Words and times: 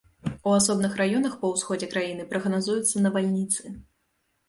У 0.47 0.53
асобных 0.59 0.95
раёнах 1.01 1.37
па 1.43 1.53
ўсходзе 1.53 1.91
краіны 1.93 2.27
прагназуюцца 2.35 3.07
навальніцы. 3.07 3.79